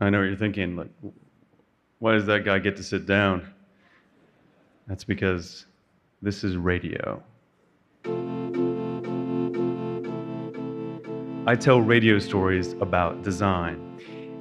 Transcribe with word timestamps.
I 0.00 0.10
know 0.10 0.18
what 0.18 0.24
you're 0.24 0.36
thinking. 0.36 0.76
Like, 0.76 0.90
why 1.98 2.12
does 2.12 2.26
that 2.26 2.44
guy 2.44 2.58
get 2.58 2.76
to 2.76 2.82
sit 2.82 3.06
down? 3.06 3.46
That's 4.86 5.04
because 5.04 5.66
this 6.20 6.44
is 6.44 6.56
radio. 6.56 7.22
I 11.48 11.54
tell 11.54 11.80
radio 11.80 12.18
stories 12.18 12.72
about 12.74 13.22
design. 13.22 13.82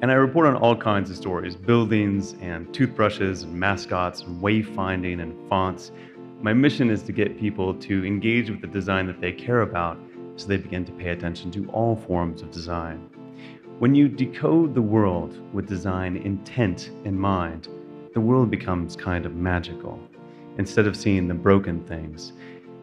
And 0.01 0.11
I 0.11 0.15
report 0.15 0.45
on 0.45 0.55
all 0.55 0.75
kinds 0.75 1.09
of 1.09 1.15
stories 1.15 1.55
buildings 1.55 2.35
and 2.41 2.71
toothbrushes 2.73 3.43
and 3.43 3.53
mascots 3.53 4.21
and 4.21 4.41
wayfinding 4.41 5.21
and 5.21 5.49
fonts. 5.49 5.91
My 6.41 6.51
mission 6.51 6.89
is 6.89 7.01
to 7.03 7.13
get 7.13 7.39
people 7.39 7.73
to 7.75 8.05
engage 8.05 8.49
with 8.49 8.59
the 8.59 8.67
design 8.67 9.07
that 9.07 9.21
they 9.21 9.31
care 9.31 9.61
about 9.61 9.97
so 10.35 10.47
they 10.47 10.57
begin 10.57 10.83
to 10.85 10.91
pay 10.91 11.09
attention 11.09 11.49
to 11.51 11.69
all 11.69 11.95
forms 11.95 12.41
of 12.41 12.51
design. 12.51 13.09
When 13.79 13.93
you 13.93 14.07
decode 14.07 14.73
the 14.73 14.81
world 14.81 15.37
with 15.53 15.67
design 15.67 16.15
intent 16.15 16.91
in 17.03 17.19
mind, 17.19 17.67
the 18.13 18.21
world 18.21 18.49
becomes 18.49 18.95
kind 18.95 19.25
of 19.25 19.35
magical. 19.35 19.99
Instead 20.57 20.87
of 20.87 20.95
seeing 20.95 21.27
the 21.27 21.33
broken 21.33 21.83
things, 21.83 22.31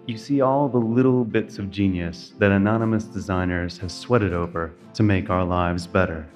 you 0.04 0.18
see 0.18 0.42
all 0.42 0.68
the 0.68 0.76
little 0.76 1.24
bits 1.24 1.56
of 1.56 1.70
genius 1.70 2.34
that 2.38 2.50
anonymous 2.50 3.04
designers 3.04 3.78
have 3.78 3.90
sweated 3.90 4.34
over 4.34 4.70
to 4.92 5.02
make 5.02 5.30
our 5.30 5.46
lives 5.46 5.86
better. 5.86 6.28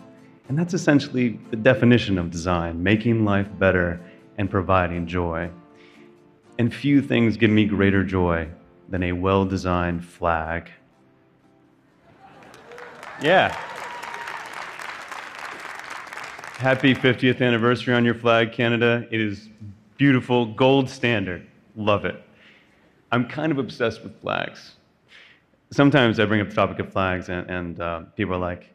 And 0.49 0.59
that's 0.59 0.73
essentially 0.73 1.39
the 1.51 1.57
definition 1.57 2.17
of 2.17 2.31
design 2.31 2.83
making 2.83 3.27
life 3.27 3.49
better 3.59 4.01
and 4.39 4.51
providing 4.51 5.07
joy. 5.07 5.51
And 6.59 6.73
few 6.73 7.03
things 7.03 7.37
give 7.37 7.51
me 7.51 7.67
greater 7.67 8.03
joy 8.03 8.49
than 8.89 9.03
a 9.03 9.13
well 9.13 9.45
designed 9.45 10.03
flag. 10.03 10.71
Yeah. 13.21 13.55
Happy 16.59 16.95
50th 16.95 17.43
anniversary 17.43 17.93
on 17.93 18.03
your 18.03 18.15
flag, 18.15 18.51
Canada. 18.51 19.07
It 19.11 19.21
is 19.21 19.51
beautiful, 19.99 20.47
gold 20.47 20.89
standard. 20.89 21.47
Love 21.77 22.07
it. 22.07 22.23
I'm 23.13 23.29
kind 23.29 23.53
of 23.53 23.59
obsessed 23.59 24.03
with 24.03 24.19
flags. 24.23 24.77
Sometimes 25.71 26.19
I 26.19 26.25
bring 26.25 26.41
up 26.41 26.49
the 26.49 26.55
topic 26.55 26.79
of 26.79 26.91
flags, 26.91 27.29
and, 27.29 27.51
and 27.51 27.79
uh, 27.79 28.01
people 28.17 28.37
are 28.37 28.39
like, 28.39 28.73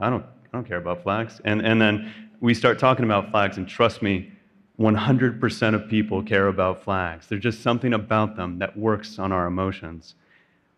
I 0.00 0.08
don't 0.08 0.22
I 0.22 0.56
don't 0.56 0.64
care 0.64 0.76
about 0.76 1.02
flags. 1.02 1.40
And, 1.44 1.60
and 1.66 1.82
then 1.82 2.12
we 2.38 2.54
start 2.54 2.78
talking 2.78 3.04
about 3.04 3.32
flags, 3.32 3.56
and 3.56 3.66
trust 3.66 4.00
me, 4.00 4.30
100% 4.78 5.74
of 5.74 5.88
people 5.88 6.22
care 6.22 6.46
about 6.46 6.84
flags. 6.84 7.26
There's 7.26 7.42
just 7.42 7.62
something 7.62 7.94
about 7.94 8.36
them 8.36 8.60
that 8.60 8.78
works 8.78 9.18
on 9.18 9.32
our 9.32 9.48
emotions. 9.48 10.14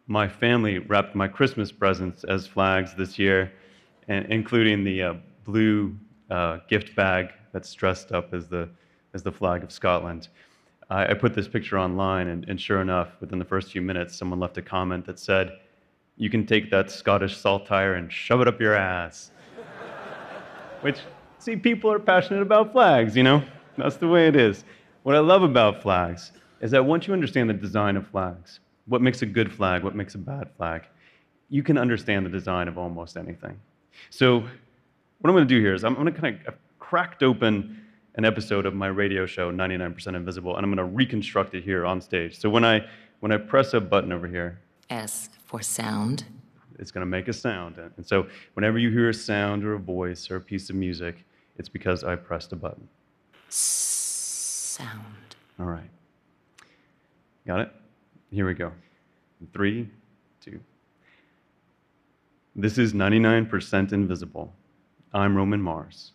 My 0.06 0.27
family 0.27 0.78
wrapped 0.78 1.14
my 1.14 1.28
Christmas 1.28 1.70
presents 1.70 2.24
as 2.24 2.46
flags 2.46 2.94
this 2.94 3.18
year, 3.18 3.52
including 4.08 4.84
the 4.84 5.02
uh, 5.02 5.14
blue 5.44 5.96
uh, 6.30 6.58
gift 6.68 6.94
bag 6.96 7.28
that's 7.52 7.72
dressed 7.74 8.12
up 8.12 8.32
as 8.32 8.48
the, 8.48 8.68
as 9.14 9.22
the 9.22 9.32
flag 9.32 9.62
of 9.62 9.70
Scotland. 9.70 10.28
I, 10.90 11.10
I 11.10 11.14
put 11.14 11.34
this 11.34 11.48
picture 11.48 11.78
online, 11.78 12.28
and, 12.28 12.48
and 12.48 12.60
sure 12.60 12.80
enough, 12.80 13.08
within 13.20 13.38
the 13.38 13.44
first 13.44 13.72
few 13.72 13.82
minutes, 13.82 14.16
someone 14.16 14.40
left 14.40 14.58
a 14.58 14.62
comment 14.62 15.06
that 15.06 15.18
said, 15.18 15.58
You 16.16 16.30
can 16.30 16.46
take 16.46 16.70
that 16.70 16.90
Scottish 16.90 17.36
saltire 17.36 17.94
and 17.94 18.12
shove 18.12 18.40
it 18.40 18.48
up 18.48 18.60
your 18.60 18.74
ass. 18.74 19.30
Which, 20.80 20.98
see, 21.38 21.56
people 21.56 21.92
are 21.92 21.98
passionate 21.98 22.42
about 22.42 22.72
flags, 22.72 23.16
you 23.16 23.22
know? 23.22 23.42
That's 23.77 23.96
the 23.96 24.08
way 24.08 24.28
it 24.28 24.36
is. 24.36 24.64
What 25.02 25.16
I 25.16 25.20
love 25.20 25.42
about 25.42 25.82
flags 25.82 26.32
is 26.60 26.70
that 26.70 26.84
once 26.84 27.06
you 27.06 27.12
understand 27.12 27.48
the 27.50 27.54
design 27.54 27.96
of 27.96 28.06
flags, 28.06 28.60
what 28.86 29.02
makes 29.02 29.22
a 29.22 29.27
good 29.27 29.52
flag, 29.52 29.82
what 29.82 29.94
makes 29.94 30.14
a 30.14 30.18
bad 30.18 30.50
flag, 30.56 30.82
you 31.48 31.62
can 31.62 31.77
understand 31.77 32.24
the 32.24 32.30
design 32.30 32.68
of 32.68 32.78
almost 32.78 33.16
anything. 33.16 33.60
So, 34.10 34.44
what 35.22 35.30
I'm 35.30 35.34
going 35.34 35.48
to 35.48 35.54
do 35.54 35.60
here 35.60 35.72
is 35.72 35.84
I'm 35.84 35.94
going 35.94 36.12
to 36.12 36.12
kind 36.12 36.38
of 36.46 36.54
cracked 36.78 37.22
open 37.22 37.80
an 38.16 38.26
episode 38.26 38.66
of 38.66 38.74
my 38.74 38.88
radio 38.88 39.24
show 39.24 39.50
99% 39.50 40.14
invisible 40.14 40.55
and 40.56 40.66
i'm 40.66 40.70
going 40.70 40.86
to 40.86 40.94
reconstruct 40.94 41.55
it 41.55 41.64
here 41.64 41.86
on 41.86 41.98
stage 41.98 42.38
so 42.38 42.50
when 42.50 42.62
i 42.62 42.78
when 43.20 43.32
i 43.32 43.38
press 43.38 43.72
a 43.72 43.80
button 43.80 44.12
over 44.12 44.28
here 44.28 44.61
s 44.90 45.30
for 45.46 45.62
sound 45.62 46.24
it's 46.82 46.90
going 46.90 47.02
to 47.02 47.06
make 47.06 47.28
a 47.28 47.32
sound. 47.32 47.78
And 47.78 48.05
so 48.05 48.27
whenever 48.55 48.77
you 48.77 48.90
hear 48.90 49.08
a 49.08 49.14
sound 49.14 49.64
or 49.64 49.74
a 49.74 49.78
voice 49.78 50.30
or 50.30 50.36
a 50.36 50.40
piece 50.40 50.68
of 50.68 50.74
music, 50.74 51.24
it's 51.56 51.68
because 51.68 52.02
I 52.02 52.16
pressed 52.16 52.52
a 52.52 52.56
button. 52.56 52.88
Sound. 53.48 54.90
All 55.61 55.66
right. 55.66 55.88
Got 57.46 57.61
it? 57.61 57.72
Here 58.32 58.46
we 58.46 58.55
go. 58.55 58.72
Three, 59.52 59.88
two. 60.40 60.58
This 62.56 62.78
is 62.78 62.92
99% 62.92 63.92
invisible. 63.92 64.52
I'm 65.14 65.36
Roman 65.36 65.61
Mars. 65.61 66.12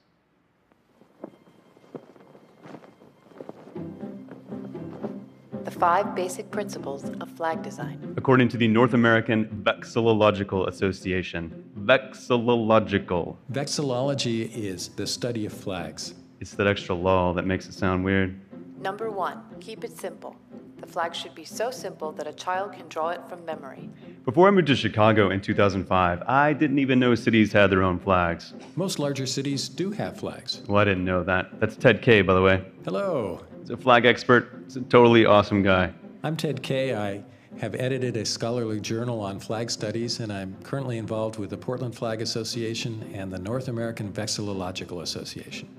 The 5.66 5.70
five 5.70 6.16
basic 6.16 6.50
principles 6.50 7.04
of 7.22 7.30
flag 7.30 7.62
design. 7.62 8.16
According 8.18 8.50
to 8.50 8.58
the 8.58 8.68
North 8.68 8.96
American 8.96 9.46
Vexillological 9.64 10.68
Association. 10.68 11.64
Vexillological. 11.80 13.36
Vexillology 13.52 14.52
is 14.56 14.88
the 14.90 15.06
study 15.06 15.46
of 15.46 15.54
flags. 15.54 16.16
It's 16.40 16.56
that 16.56 16.66
extra 16.66 16.96
lull 16.96 17.34
that 17.36 17.46
makes 17.46 17.68
it 17.68 17.74
sound 17.74 18.04
weird. 18.04 18.40
Number 18.82 19.12
one, 19.12 19.44
keep 19.60 19.84
it 19.84 19.96
simple. 19.96 20.36
The 20.82 20.88
flag 20.88 21.14
should 21.14 21.36
be 21.36 21.46
so 21.46 21.70
simple 21.70 22.12
that 22.14 22.26
a 22.26 22.34
child 22.34 22.74
can 22.74 22.88
draw 22.88 23.10
it 23.10 23.22
from 23.30 23.46
memory. 23.46 23.92
Before 24.28 24.50
I 24.50 24.52
moved 24.52 24.68
to 24.68 24.76
Chicago 24.76 25.30
in 25.30 25.40
2005, 25.40 26.24
I 26.28 26.52
didn't 26.52 26.80
even 26.80 27.00
know 27.00 27.16
cities 27.16 27.54
had 27.54 27.68
their 27.70 27.82
own 27.82 27.98
flags. 27.98 28.54
Most 28.76 29.00
larger 29.00 29.26
cities 29.26 29.70
do 29.70 29.90
have 29.92 30.18
flags. 30.18 30.62
Well, 30.68 30.80
I 30.80 30.84
didn't 30.84 31.06
know 31.06 31.24
that. 31.24 31.58
That's 31.62 31.78
Ted 31.78 32.02
Kaye, 32.02 32.24
by 32.24 32.34
the 32.34 32.42
way. 32.42 32.62
Hello. 32.84 33.46
He's 33.62 33.70
a 33.70 33.78
flag 33.78 34.04
expert. 34.04 34.64
He's 34.66 34.76
a 34.76 34.82
totally 34.82 35.26
awesome 35.26 35.64
guy. 35.64 35.94
I'm 36.24 36.36
Ted 36.36 36.62
Kaye. 36.62 36.94
I 36.94 37.24
have 37.62 37.74
edited 37.76 38.18
a 38.18 38.26
scholarly 38.26 38.82
journal 38.82 39.22
on 39.22 39.40
flag 39.40 39.72
studies, 39.72 40.20
and 40.20 40.30
I'm 40.34 40.58
currently 40.62 40.98
involved 40.98 41.40
with 41.40 41.50
the 41.50 41.58
Portland 41.58 41.96
Flag 41.96 42.22
Association 42.22 43.10
and 43.14 43.32
the 43.32 43.40
North 43.40 43.70
American 43.70 44.12
Vexillological 44.12 45.04
Association. 45.04 45.70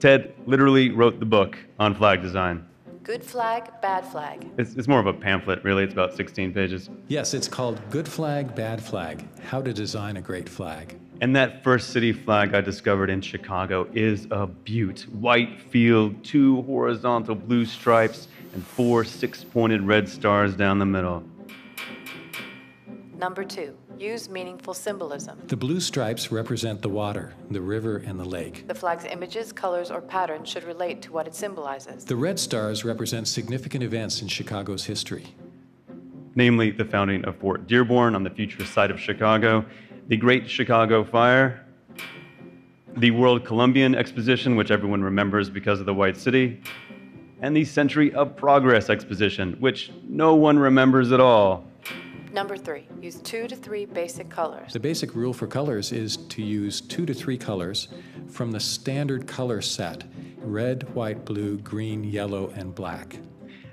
Ted 0.00 0.34
literally 0.46 0.90
wrote 0.90 1.20
the 1.20 1.26
book 1.26 1.56
on 1.78 1.94
flag 1.94 2.22
design. 2.22 2.66
Good 3.02 3.24
flag, 3.24 3.68
bad 3.80 4.06
flag. 4.06 4.48
It's, 4.58 4.74
it's 4.74 4.86
more 4.86 5.00
of 5.00 5.06
a 5.06 5.12
pamphlet, 5.12 5.64
really. 5.64 5.82
It's 5.82 5.92
about 5.92 6.14
16 6.14 6.54
pages. 6.54 6.88
Yes, 7.08 7.34
it's 7.34 7.48
called 7.48 7.80
Good 7.90 8.06
Flag, 8.06 8.54
Bad 8.54 8.80
Flag 8.80 9.26
How 9.42 9.60
to 9.60 9.72
Design 9.72 10.16
a 10.16 10.20
Great 10.20 10.48
Flag. 10.48 10.96
And 11.20 11.34
that 11.34 11.64
first 11.64 11.90
city 11.90 12.12
flag 12.12 12.54
I 12.54 12.60
discovered 12.60 13.10
in 13.10 13.20
Chicago 13.20 13.88
is 13.92 14.28
a 14.30 14.46
beaut. 14.46 15.06
White 15.12 15.60
field, 15.60 16.22
two 16.24 16.62
horizontal 16.62 17.34
blue 17.34 17.64
stripes, 17.64 18.28
and 18.54 18.64
four 18.64 19.04
six 19.04 19.42
pointed 19.42 19.82
red 19.82 20.08
stars 20.08 20.54
down 20.54 20.78
the 20.78 20.86
middle. 20.86 21.24
Number 23.22 23.44
two, 23.44 23.76
use 24.00 24.28
meaningful 24.28 24.74
symbolism. 24.74 25.40
The 25.46 25.56
blue 25.56 25.78
stripes 25.78 26.32
represent 26.32 26.82
the 26.82 26.88
water, 26.88 27.34
the 27.52 27.60
river, 27.60 27.98
and 27.98 28.18
the 28.18 28.24
lake. 28.24 28.66
The 28.66 28.74
flag's 28.74 29.04
images, 29.04 29.52
colors, 29.52 29.92
or 29.92 30.00
patterns 30.00 30.48
should 30.48 30.64
relate 30.64 31.02
to 31.02 31.12
what 31.12 31.28
it 31.28 31.34
symbolizes. 31.36 32.04
The 32.04 32.16
red 32.16 32.40
stars 32.40 32.84
represent 32.84 33.28
significant 33.28 33.84
events 33.84 34.22
in 34.22 34.26
Chicago's 34.26 34.86
history. 34.86 35.36
Namely, 36.34 36.72
the 36.72 36.84
founding 36.84 37.24
of 37.24 37.36
Fort 37.36 37.68
Dearborn 37.68 38.16
on 38.16 38.24
the 38.24 38.30
future 38.30 38.66
site 38.66 38.90
of 38.90 38.98
Chicago 38.98 39.64
the 40.08 40.16
Great 40.16 40.50
Chicago 40.50 41.04
Fire, 41.04 41.64
the 42.96 43.12
World 43.12 43.44
Columbian 43.44 43.94
Exposition, 43.94 44.56
which 44.56 44.72
everyone 44.72 45.00
remembers 45.00 45.48
because 45.48 45.78
of 45.78 45.86
the 45.86 45.94
White 45.94 46.16
City, 46.16 46.60
and 47.40 47.56
the 47.56 47.64
Century 47.64 48.12
of 48.14 48.34
Progress 48.34 48.90
Exposition, 48.90 49.52
which 49.60 49.92
no 50.08 50.34
one 50.34 50.58
remembers 50.58 51.12
at 51.12 51.20
all. 51.20 51.68
Number 52.32 52.56
three, 52.56 52.88
use 53.00 53.16
two 53.16 53.46
to 53.46 53.54
three 53.54 53.84
basic 53.84 54.30
colors. 54.30 54.72
The 54.72 54.80
basic 54.80 55.14
rule 55.14 55.34
for 55.34 55.46
colors 55.46 55.92
is 55.92 56.16
to 56.16 56.42
use 56.42 56.80
two 56.80 57.04
to 57.04 57.12
three 57.12 57.36
colors 57.36 57.88
from 58.28 58.52
the 58.52 58.60
standard 58.60 59.26
color 59.26 59.60
set 59.60 60.04
red, 60.38 60.92
white, 60.94 61.24
blue, 61.24 61.58
green, 61.58 62.02
yellow, 62.02 62.50
and 62.56 62.74
black. 62.74 63.18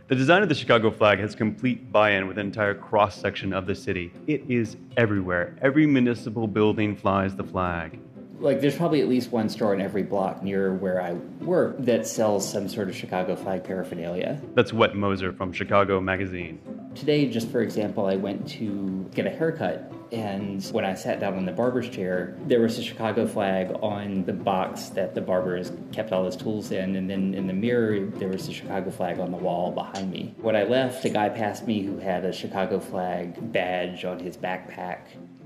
The 0.07 0.15
design 0.15 0.43
of 0.43 0.49
the 0.49 0.55
Chicago 0.55 0.91
flag 0.91 1.19
has 1.19 1.35
complete 1.35 1.91
buy 1.91 2.11
in 2.11 2.27
with 2.27 2.37
an 2.37 2.47
entire 2.47 2.75
cross 2.75 3.15
section 3.15 3.53
of 3.53 3.65
the 3.65 3.75
city. 3.75 4.11
It 4.27 4.43
is 4.49 4.75
everywhere. 4.97 5.55
Every 5.61 5.87
municipal 5.87 6.47
building 6.47 6.95
flies 6.95 7.35
the 7.35 7.43
flag. 7.43 7.99
Like, 8.39 8.61
there's 8.61 8.75
probably 8.75 9.01
at 9.01 9.07
least 9.07 9.31
one 9.31 9.49
store 9.49 9.73
in 9.73 9.81
every 9.81 10.03
block 10.03 10.43
near 10.43 10.73
where 10.73 11.01
I 11.01 11.13
work 11.43 11.75
that 11.79 12.07
sells 12.07 12.49
some 12.49 12.69
sort 12.69 12.89
of 12.89 12.95
Chicago 12.95 13.35
flag 13.35 13.63
paraphernalia. 13.63 14.41
That's 14.53 14.73
Whet 14.73 14.95
Moser 14.95 15.33
from 15.33 15.51
Chicago 15.53 15.99
Magazine. 15.99 16.59
Today, 16.95 17.29
just 17.29 17.49
for 17.49 17.61
example, 17.61 18.05
I 18.07 18.15
went 18.15 18.47
to 18.49 19.09
get 19.13 19.25
a 19.25 19.29
haircut 19.29 19.91
And 20.11 20.63
when 20.71 20.85
I 20.85 20.95
sat 20.95 21.19
down 21.19 21.37
in 21.37 21.45
the 21.45 21.51
barber's 21.51 21.87
chair, 21.87 22.35
there 22.47 22.61
was 22.61 22.79
a 22.79 22.83
Chicago 22.83 23.27
flag 23.27 23.71
on 23.81 24.23
the 24.25 24.33
box 24.33 24.89
that 24.89 25.13
the 25.13 25.21
barber 25.21 25.55
has 25.57 25.71
kept 25.91 26.11
all 26.11 26.25
his 26.25 26.35
tools 26.35 26.71
in. 26.71 26.95
And 26.95 27.09
then 27.09 27.35
in 27.35 27.45
the 27.45 27.53
mirror, 27.53 28.05
there 28.05 28.29
was 28.29 28.47
a 28.47 28.53
Chicago 28.53 28.89
flag 28.89 29.19
on 29.19 29.31
the 29.31 29.37
wall 29.37 29.71
behind 29.71 30.11
me. 30.11 30.33
When 30.41 30.55
I 30.55 30.63
left, 30.63 31.05
a 31.05 31.09
guy 31.09 31.29
passed 31.29 31.67
me 31.67 31.83
who 31.83 31.99
had 31.99 32.25
a 32.25 32.33
Chicago 32.33 32.79
flag 32.79 33.51
badge 33.51 34.03
on 34.03 34.17
his 34.19 34.35
backpack. 34.35 35.01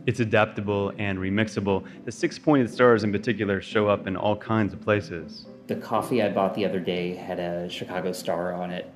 It's 0.05 0.21
adaptable 0.21 0.93
and 0.97 1.17
remixable. 1.17 1.85
The 2.05 2.11
six 2.11 2.39
pointed 2.39 2.69
stars 2.69 3.03
in 3.03 3.11
particular 3.11 3.61
show 3.61 3.87
up 3.87 4.07
in 4.07 4.15
all 4.15 4.35
kinds 4.35 4.73
of 4.73 4.81
places. 4.81 5.45
The 5.67 5.75
coffee 5.75 6.21
I 6.21 6.29
bought 6.29 6.55
the 6.55 6.65
other 6.65 6.79
day 6.79 7.15
had 7.15 7.39
a 7.39 7.69
Chicago 7.69 8.11
star 8.11 8.53
on 8.53 8.71
it. 8.71 8.89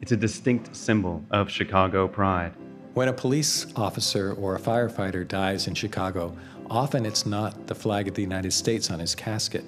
It's 0.00 0.12
a 0.12 0.16
distinct 0.16 0.74
symbol 0.76 1.24
of 1.30 1.50
Chicago 1.50 2.06
pride. 2.06 2.52
When 2.94 3.08
a 3.08 3.12
police 3.12 3.66
officer 3.74 4.32
or 4.34 4.54
a 4.54 4.60
firefighter 4.60 5.26
dies 5.26 5.66
in 5.66 5.74
Chicago, 5.74 6.36
often 6.70 7.06
it's 7.06 7.26
not 7.26 7.66
the 7.66 7.74
flag 7.74 8.08
of 8.08 8.14
the 8.14 8.22
United 8.22 8.52
States 8.52 8.90
on 8.90 8.98
his 8.98 9.14
casket. 9.14 9.64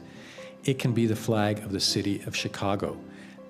It 0.65 0.79
can 0.79 0.93
be 0.93 1.07
the 1.07 1.17
flag 1.17 1.61
of 1.61 1.73
the 1.73 1.81
city 1.81 2.23
of 2.27 2.37
Chicago. 2.37 2.99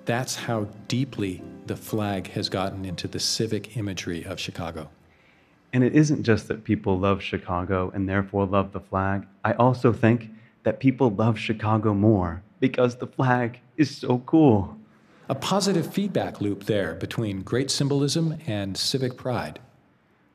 That's 0.05 0.35
how 0.35 0.67
deeply 0.87 1.43
the 1.65 1.75
flag 1.75 2.31
has 2.31 2.47
gotten 2.47 2.85
into 2.85 3.07
the 3.07 3.19
civic 3.19 3.75
imagery 3.75 4.23
of 4.23 4.39
Chicago. 4.39 4.89
And 5.73 5.83
it 5.83 5.95
isn't 5.95 6.23
just 6.23 6.47
that 6.47 6.63
people 6.63 6.97
love 6.97 7.21
Chicago 7.21 7.91
and 7.93 8.07
therefore 8.07 8.45
love 8.45 8.71
the 8.71 8.79
flag. 8.79 9.27
I 9.43 9.53
also 9.53 9.91
think 9.91 10.29
that 10.63 10.79
people 10.79 11.09
love 11.09 11.37
Chicago 11.37 11.93
more 11.93 12.41
because 12.59 12.95
the 12.95 13.07
flag 13.07 13.59
is 13.75 13.95
so 13.95 14.19
cool. 14.19 14.76
A 15.29 15.35
positive 15.35 15.91
feedback 15.91 16.39
loop 16.39 16.63
there 16.63 16.95
between 16.95 17.41
great 17.41 17.69
symbolism 17.69 18.37
and 18.47 18.77
civic 18.77 19.17
pride. 19.17 19.59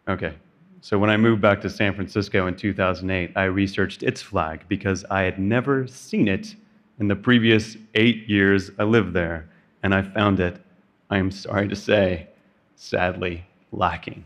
Okay, 0.07 0.35
so 0.83 0.99
when 0.99 1.09
I 1.09 1.17
moved 1.17 1.41
back 1.41 1.63
to 1.63 1.71
San 1.71 1.95
Francisco 1.95 2.47
in 2.47 2.57
2008, 2.57 3.33
I 3.35 3.45
researched 3.45 4.03
its 4.03 4.21
flag 4.21 4.65
because 4.69 5.07
I 5.11 5.23
had 5.23 5.39
never 5.39 5.87
seen 5.87 6.29
it 6.29 6.57
in 6.99 7.09
the 7.09 7.17
previous 7.17 7.79
eight 7.95 8.29
years 8.29 8.71
I 8.79 8.85
lived 8.85 9.15
there. 9.15 9.49
And 9.83 9.95
I 9.95 10.03
found 10.03 10.41
it, 10.41 10.61
I 11.09 11.17
am 11.17 11.31
sorry 11.31 11.69
to 11.69 11.77
say, 11.77 12.29
sadly 12.77 13.47
lacking. 13.71 14.25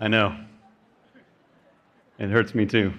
I 0.00 0.06
know. 0.06 0.38
It 2.20 2.30
hurts 2.30 2.54
me 2.54 2.66
too. 2.66 2.92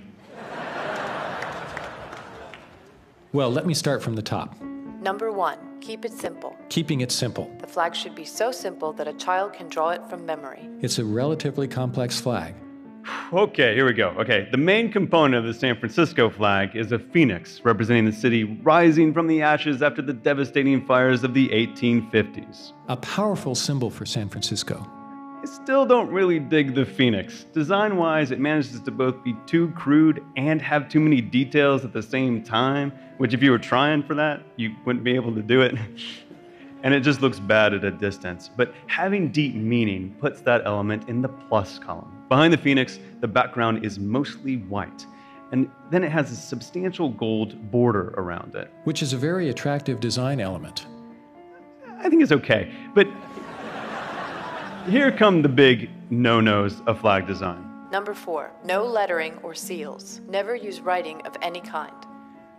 Well, 3.32 3.52
let 3.52 3.68
me 3.68 3.76
start 3.76 4.02
from 4.02 4.16
the 4.16 4.24
top. 4.24 4.60
Number 4.62 5.32
one, 5.32 5.60
keep 5.82 6.04
it 6.04 6.12
simple. 6.12 6.58
Keeping 6.70 7.02
it 7.02 7.12
simple. 7.12 7.56
The 7.60 7.68
flag 7.68 7.96
should 7.96 8.16
be 8.16 8.26
so 8.26 8.52
simple 8.52 8.92
that 8.94 9.08
a 9.08 9.14
child 9.14 9.54
can 9.54 9.70
draw 9.70 9.90
it 9.90 10.02
from 10.10 10.26
memory. 10.26 10.68
It's 10.82 10.98
a 10.98 11.06
relatively 11.06 11.68
complex 11.68 12.20
flag. 12.20 12.56
Okay, 13.32 13.76
here 13.76 13.86
we 13.86 13.94
go. 13.94 14.10
Okay, 14.20 14.48
the 14.52 14.58
main 14.58 14.92
component 14.92 15.36
of 15.36 15.46
the 15.46 15.54
San 15.58 15.80
Francisco 15.80 16.30
flag 16.30 16.76
is 16.76 16.92
a 16.92 16.98
phoenix 16.98 17.62
representing 17.64 18.06
the 18.06 18.12
city 18.12 18.44
rising 18.44 19.14
from 19.14 19.28
the 19.28 19.44
ashes 19.44 19.84
after 19.84 20.02
the 20.02 20.14
devastating 20.14 20.86
fires 20.86 21.24
of 21.24 21.34
the 21.36 21.50
1850s. 21.50 22.74
A 22.88 22.98
powerful 22.98 23.54
symbol 23.54 23.92
for 23.92 24.06
San 24.06 24.28
Francisco. 24.28 24.88
I 25.42 25.46
still 25.46 25.86
don't 25.86 26.12
really 26.12 26.38
dig 26.38 26.76
the 26.76 26.86
Phoenix. 26.86 27.46
Design 27.54 27.96
wise, 27.96 28.32
it 28.32 28.40
manages 28.40 28.82
to 28.82 28.92
both 28.92 29.24
be 29.24 29.38
too 29.46 29.72
crude 29.72 30.22
and 30.36 30.62
have 30.62 30.90
too 30.90 31.00
many 31.00 31.22
details 31.22 31.86
at 31.86 31.94
the 31.94 32.04
same 32.04 32.44
time, 32.44 32.92
which, 33.20 33.34
if 33.34 33.42
you 33.42 33.52
were 33.52 33.60
trying 33.60 34.04
for 34.04 34.16
that, 34.16 34.42
you 34.58 34.76
wouldn't 34.86 35.06
be 35.06 35.16
able 35.16 35.34
to 35.34 35.42
do 35.42 35.62
it. 35.62 35.76
and 36.84 36.94
it 36.94 37.00
just 37.02 37.22
looks 37.22 37.40
bad 37.40 37.74
at 37.74 37.86
a 37.86 37.92
distance. 37.92 38.50
But 38.54 38.74
having 38.88 39.32
deep 39.32 39.56
meaning 39.56 40.14
puts 40.20 40.42
that 40.42 40.64
element 40.66 41.08
in 41.08 41.22
the 41.22 41.30
plus 41.30 41.80
column. 41.80 42.12
Behind 42.28 42.52
the 42.52 42.58
Phoenix, 42.58 43.00
the 43.22 43.28
background 43.30 43.86
is 43.86 43.98
mostly 43.98 44.58
white. 44.58 45.06
And 45.54 45.72
then 45.90 46.04
it 46.04 46.12
has 46.12 46.32
a 46.32 46.36
substantial 46.36 47.12
gold 47.12 47.72
border 47.72 48.14
around 48.18 48.56
it. 48.56 48.70
Which 48.84 49.02
is 49.02 49.14
a 49.14 49.18
very 49.18 49.50
attractive 49.50 50.02
design 50.02 50.42
element. 50.42 50.86
I 52.00 52.10
think 52.10 52.22
it's 52.22 52.34
okay. 52.34 52.74
But 52.94 53.08
here 54.88 55.12
come 55.12 55.42
the 55.42 55.50
big 55.50 55.90
no 56.10 56.40
nos 56.40 56.82
of 56.88 57.00
flag 57.00 57.28
design. 57.28 57.66
Number 57.92 58.14
four, 58.14 58.52
no 58.64 58.86
lettering 58.86 59.38
or 59.44 59.54
seals. 59.54 60.22
Never 60.28 60.56
use 60.56 60.80
writing 60.80 61.22
of 61.22 61.36
any 61.42 61.62
kind. 61.62 61.94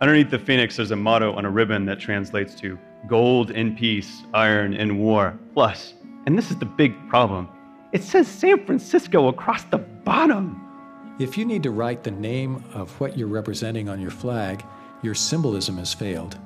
Underneath 0.01 0.31
the 0.31 0.39
phoenix, 0.39 0.77
there's 0.77 0.91
a 0.91 0.97
motto 0.97 1.33
on 1.33 1.45
a 1.45 1.51
ribbon 1.51 1.85
that 1.87 2.01
translates 2.01 2.55
to 2.57 2.79
gold 3.07 3.51
in 3.51 3.77
peace, 3.77 4.23
iron 4.35 4.75
in 4.75 4.99
war. 4.99 5.39
Plus, 5.55 5.95
and 6.27 6.37
this 6.37 6.51
is 6.51 6.59
the 6.59 6.67
big 6.67 6.95
problem, 7.09 7.49
it 7.93 8.03
says 8.03 8.29
San 8.29 8.65
Francisco 8.65 9.29
across 9.29 9.65
the 9.65 9.79
bottom. 9.79 10.67
If 11.19 11.37
you 11.37 11.45
need 11.45 11.63
to 11.65 11.71
write 11.71 12.03
the 12.03 12.11
name 12.11 12.65
of 12.73 12.99
what 13.01 13.19
you're 13.19 13.29
representing 13.29 13.89
on 13.89 14.01
your 14.01 14.11
flag, 14.11 14.65
your 15.03 15.15
symbolism 15.15 15.79
has 15.79 15.93
failed. 15.93 16.39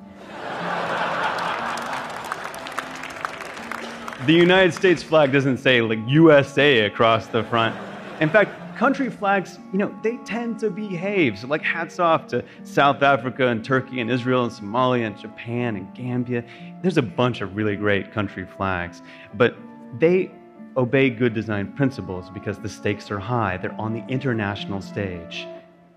The 4.23 4.33
United 4.33 4.73
States 4.73 5.03
flag 5.03 5.33
doesn't 5.33 5.57
say 5.57 5.81
like 5.81 5.99
USA 6.07 6.85
across 6.85 7.27
the 7.27 7.43
front. 7.43 7.75
In 8.21 8.29
fact, 8.29 8.77
country 8.77 9.09
flags, 9.09 9.59
you 9.73 9.77
know, 9.77 9.93
they 10.03 10.15
tend 10.25 10.57
to 10.59 10.69
behave. 10.69 11.37
So, 11.37 11.47
like, 11.47 11.61
hats 11.61 11.99
off 11.99 12.25
to 12.27 12.43
South 12.63 13.03
Africa 13.03 13.47
and 13.47 13.63
Turkey 13.63 13.99
and 13.99 14.09
Israel 14.09 14.45
and 14.45 14.51
Somalia 14.51 15.07
and 15.07 15.19
Japan 15.19 15.75
and 15.75 15.93
Gambia. 15.93 16.45
There's 16.81 16.97
a 16.97 17.01
bunch 17.01 17.41
of 17.41 17.57
really 17.57 17.75
great 17.75 18.13
country 18.13 18.45
flags, 18.45 19.01
but 19.35 19.55
they 19.99 20.31
obey 20.77 21.09
good 21.09 21.33
design 21.33 21.73
principles 21.73 22.29
because 22.29 22.57
the 22.57 22.69
stakes 22.69 23.11
are 23.11 23.19
high. 23.19 23.57
They're 23.57 23.79
on 23.79 23.93
the 23.93 24.05
international 24.07 24.81
stage. 24.81 25.45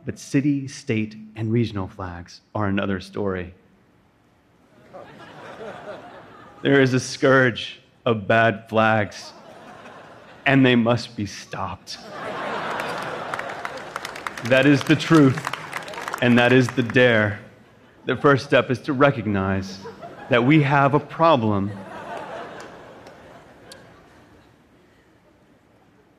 But 0.04 0.18
city, 0.18 0.66
state, 0.66 1.16
and 1.36 1.52
regional 1.52 1.86
flags 1.86 2.40
are 2.54 2.66
another 2.66 3.00
story. 3.00 3.54
There 6.62 6.80
is 6.82 6.94
a 6.94 7.00
scourge 7.00 7.80
of 8.08 8.26
bad 8.26 8.66
flags, 8.70 9.34
and 10.46 10.64
they 10.64 10.74
must 10.74 11.14
be 11.14 11.26
stopped. 11.26 11.98
That 14.44 14.64
is 14.64 14.82
the 14.82 14.96
truth, 14.96 15.38
and 16.22 16.38
that 16.38 16.50
is 16.50 16.68
the 16.68 16.82
dare. 16.82 17.38
The 18.06 18.16
first 18.16 18.46
step 18.46 18.70
is 18.70 18.78
to 18.82 18.94
recognize 18.94 19.78
that 20.30 20.42
we 20.42 20.62
have 20.62 20.94
a 20.94 21.00
problem. 21.00 21.70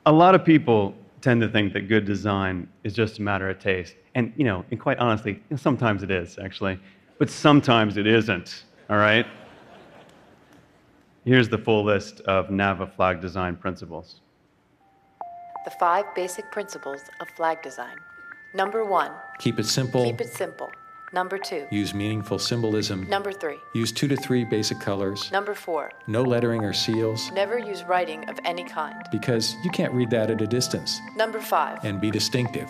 A 0.06 0.12
lot 0.12 0.36
of 0.36 0.44
people 0.44 0.94
tend 1.20 1.40
to 1.40 1.48
think 1.48 1.72
that 1.72 1.88
good 1.88 2.04
design 2.04 2.68
is 2.84 2.94
just 2.94 3.18
a 3.18 3.22
matter 3.22 3.50
of 3.50 3.58
taste. 3.58 3.96
And, 4.14 4.32
you 4.36 4.44
know, 4.44 4.64
and 4.70 4.78
quite 4.78 4.98
honestly, 4.98 5.42
sometimes 5.56 6.04
it 6.04 6.10
is, 6.12 6.38
actually. 6.38 6.78
But 7.18 7.30
sometimes 7.30 7.96
it 7.96 8.06
isn't, 8.06 8.62
all 8.88 8.96
right? 8.96 9.26
Here's 11.24 11.48
the 11.48 11.58
full 11.58 11.84
list 11.84 12.20
of 12.22 12.50
NAVA 12.50 12.86
flag 12.88 13.20
design 13.20 13.56
principles. 13.56 14.20
The 15.64 15.70
five 15.72 16.06
basic 16.14 16.50
principles 16.50 17.00
of 17.20 17.28
flag 17.36 17.62
design. 17.62 17.96
Number 18.54 18.84
one, 18.84 19.12
Keep 19.38 19.58
it 19.60 19.66
simple. 19.66 20.04
keep 20.04 20.20
it 20.20 20.28
simple. 20.32 20.70
Number 21.12 21.38
two, 21.38 21.66
Use 21.70 21.92
meaningful 21.92 22.38
symbolism. 22.38 23.08
number 23.10 23.32
three, 23.32 23.56
Use 23.74 23.92
two 23.92 24.08
to 24.08 24.16
three 24.16 24.44
basic 24.44 24.78
colors. 24.80 25.30
number 25.32 25.54
four, 25.54 25.90
No 26.06 26.22
lettering 26.22 26.64
or 26.64 26.72
seals, 26.72 27.30
never 27.32 27.58
use 27.58 27.82
writing 27.84 28.28
of 28.30 28.38
any 28.44 28.64
kind. 28.64 28.94
because 29.12 29.54
you 29.64 29.70
can't 29.70 29.92
read 29.92 30.08
that 30.10 30.30
at 30.30 30.40
a 30.40 30.46
distance. 30.46 30.98
Number 31.16 31.40
five, 31.40 31.84
And 31.84 32.00
be 32.00 32.10
distinctive. 32.10 32.68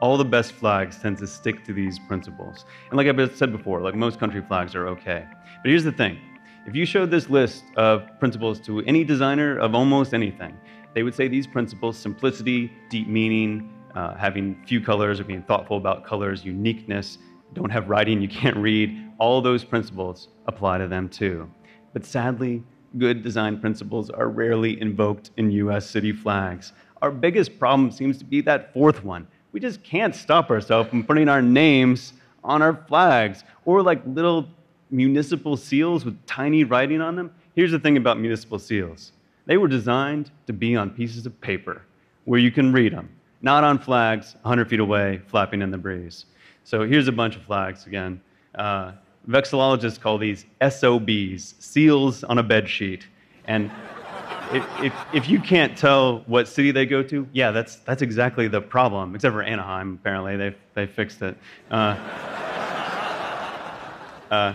All 0.00 0.16
the 0.16 0.24
best 0.24 0.52
flags 0.52 0.98
tend 0.98 1.18
to 1.18 1.26
stick 1.26 1.64
to 1.64 1.72
these 1.72 1.98
principles. 1.98 2.64
And 2.90 2.96
like 2.96 3.06
I've 3.08 3.36
said 3.36 3.52
before, 3.52 3.80
like 3.80 3.94
most 3.94 4.18
country 4.18 4.42
flags 4.42 4.74
are 4.74 4.88
okay. 4.88 5.24
But 5.62 5.68
here's 5.70 5.84
the 5.84 5.92
thing 5.92 6.18
if 6.66 6.74
you 6.74 6.84
showed 6.84 7.10
this 7.10 7.30
list 7.30 7.64
of 7.76 8.06
principles 8.18 8.58
to 8.60 8.80
any 8.80 9.04
designer 9.04 9.58
of 9.58 9.74
almost 9.74 10.12
anything, 10.12 10.56
they 10.94 11.02
would 11.02 11.14
say 11.14 11.28
these 11.28 11.46
principles 11.46 11.96
simplicity, 11.96 12.72
deep 12.90 13.06
meaning, 13.06 13.72
uh, 13.94 14.14
having 14.14 14.62
few 14.66 14.80
colors 14.80 15.20
or 15.20 15.24
being 15.24 15.42
thoughtful 15.42 15.76
about 15.76 16.04
colors, 16.04 16.44
uniqueness, 16.44 17.18
don't 17.54 17.70
have 17.70 17.88
writing 17.88 18.20
you 18.20 18.28
can't 18.28 18.56
read 18.56 19.10
all 19.18 19.40
those 19.40 19.64
principles 19.64 20.28
apply 20.46 20.78
to 20.78 20.88
them 20.88 21.08
too. 21.08 21.50
But 21.92 22.04
sadly, 22.04 22.62
good 22.98 23.22
design 23.22 23.60
principles 23.60 24.10
are 24.10 24.28
rarely 24.28 24.80
invoked 24.80 25.30
in 25.36 25.50
US 25.52 25.88
city 25.88 26.12
flags. 26.12 26.72
Our 27.00 27.10
biggest 27.10 27.58
problem 27.58 27.90
seems 27.90 28.18
to 28.18 28.24
be 28.24 28.40
that 28.42 28.72
fourth 28.72 29.04
one. 29.04 29.26
We 29.52 29.60
just 29.60 29.82
can't 29.82 30.14
stop 30.14 30.50
ourselves 30.50 30.90
from 30.90 31.04
putting 31.04 31.28
our 31.28 31.40
names 31.40 32.12
on 32.42 32.60
our 32.60 32.74
flags 32.88 33.44
or 33.64 33.82
like 33.82 34.02
little 34.06 34.48
municipal 34.90 35.56
seals 35.56 36.04
with 36.04 36.24
tiny 36.26 36.64
writing 36.64 37.00
on 37.00 37.16
them. 37.16 37.32
Here's 37.54 37.72
the 37.72 37.78
thing 37.78 37.96
about 37.96 38.18
municipal 38.18 38.58
seals 38.58 39.12
they 39.46 39.56
were 39.56 39.68
designed 39.68 40.30
to 40.46 40.52
be 40.52 40.76
on 40.76 40.90
pieces 40.90 41.24
of 41.24 41.40
paper 41.40 41.82
where 42.24 42.40
you 42.40 42.50
can 42.50 42.72
read 42.72 42.92
them, 42.92 43.08
not 43.42 43.62
on 43.62 43.78
flags 43.78 44.34
100 44.42 44.68
feet 44.68 44.80
away 44.80 45.22
flapping 45.28 45.62
in 45.62 45.70
the 45.70 45.78
breeze. 45.78 46.26
So 46.64 46.82
here's 46.82 47.06
a 47.06 47.12
bunch 47.12 47.36
of 47.36 47.42
flags 47.42 47.86
again. 47.86 48.20
Uh, 48.56 48.92
vexillologists 49.28 50.00
call 50.00 50.18
these 50.18 50.46
SOBs, 50.60 51.54
seals 51.60 52.24
on 52.24 52.38
a 52.38 52.42
bed 52.42 52.68
sheet. 52.68 53.06
And 53.46 53.70
if, 54.52 54.66
if, 54.82 54.92
if 55.12 55.28
you 55.28 55.38
can't 55.38 55.78
tell 55.78 56.24
what 56.26 56.48
city 56.48 56.72
they 56.72 56.86
go 56.86 57.04
to, 57.04 57.28
yeah, 57.32 57.52
that's, 57.52 57.76
that's 57.76 58.02
exactly 58.02 58.48
the 58.48 58.60
problem, 58.60 59.14
except 59.14 59.32
for 59.32 59.42
Anaheim, 59.42 59.98
apparently. 60.00 60.36
They, 60.36 60.56
they 60.74 60.86
fixed 60.86 61.22
it. 61.22 61.36
Uh, 61.70 61.74
uh, 64.30 64.54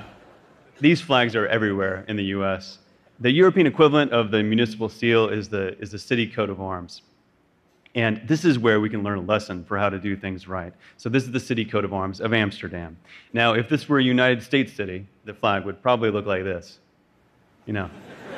these 0.82 1.00
flags 1.00 1.36
are 1.36 1.48
everywhere 1.48 2.04
in 2.08 2.18
the 2.18 2.26
US. 2.26 2.80
The 3.20 3.32
European 3.32 3.68
equivalent 3.68 4.12
of 4.12 4.32
the 4.32 4.42
municipal 4.42 4.90
seal 4.90 5.30
is 5.30 5.48
the, 5.48 5.80
is 5.80 5.92
the 5.92 6.00
city 6.00 6.28
coat 6.28 6.50
of 6.50 6.60
arms. 6.60 7.04
And 7.94 8.22
this 8.26 8.46
is 8.46 8.58
where 8.58 8.80
we 8.80 8.90
can 8.90 9.04
learn 9.04 9.20
a 9.20 9.22
lesson 9.22 9.64
for 9.64 9.78
how 9.78 9.90
to 9.90 10.00
do 10.00 10.16
things 10.16 10.48
right. 10.48 10.74
So, 10.98 11.10
this 11.10 11.24
is 11.24 11.32
the 11.32 11.40
city 11.40 11.66
coat 11.66 11.84
of 11.84 11.94
arms 11.94 12.22
of 12.22 12.34
Amsterdam. 12.34 12.98
Now, 13.34 13.54
if 13.54 13.68
this 13.68 13.90
were 13.90 14.00
a 14.00 14.04
United 14.04 14.42
States 14.42 14.72
city, 14.72 15.08
the 15.26 15.34
flag 15.34 15.66
would 15.66 15.82
probably 15.82 16.10
look 16.10 16.26
like 16.26 16.44
this. 16.44 16.80
You 17.66 17.74
know? 17.74 17.90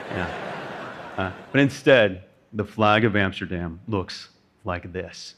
Yeah. 0.10 1.14
Uh, 1.18 1.32
but 1.52 1.62
instead, 1.62 2.24
the 2.52 2.66
flag 2.66 3.06
of 3.06 3.16
Amsterdam 3.16 3.80
looks 3.88 4.30
like 4.66 4.92
this. 4.92 5.36